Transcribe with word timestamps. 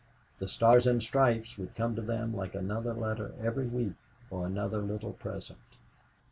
The 0.39 0.47
Stars 0.47 0.87
and 0.87 0.99
Stripes 1.03 1.59
would 1.59 1.75
come 1.75 1.95
to 1.95 2.01
them 2.01 2.35
like 2.35 2.55
another 2.55 2.91
letter 2.95 3.35
every 3.39 3.67
week 3.67 3.93
or 4.31 4.47
another 4.47 4.79
little 4.81 5.13
present." 5.13 5.59